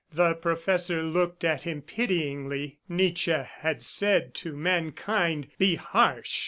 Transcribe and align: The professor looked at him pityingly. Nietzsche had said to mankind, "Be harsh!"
The 0.11 0.33
professor 0.33 1.03
looked 1.03 1.43
at 1.43 1.61
him 1.61 1.83
pityingly. 1.83 2.79
Nietzsche 2.89 3.33
had 3.59 3.83
said 3.83 4.33
to 4.33 4.51
mankind, 4.57 5.49
"Be 5.59 5.75
harsh!" 5.75 6.39